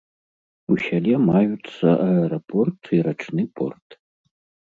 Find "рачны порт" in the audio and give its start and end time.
3.09-3.87